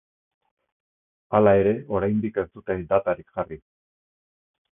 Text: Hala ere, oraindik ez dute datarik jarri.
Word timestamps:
Hala 1.39 1.53
ere, 1.63 1.73
oraindik 1.99 2.41
ez 2.43 2.47
dute 2.57 2.79
datarik 2.95 3.31
jarri. 3.37 3.61